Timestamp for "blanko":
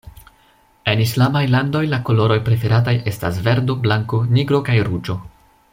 3.87-4.23